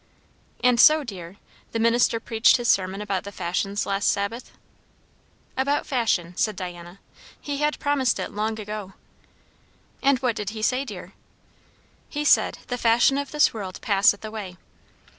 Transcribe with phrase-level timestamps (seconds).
[0.63, 1.37] "And so, dear,
[1.73, 4.51] the minister preached his sermon about the fashions last Sabbath?"
[5.55, 6.99] "About fashion," said Diana.
[7.39, 8.93] "He had promised it long ago."
[10.01, 11.13] "And what did he say, dear?"
[12.09, 14.57] "He said, 'The fashion of this world passeth away.'"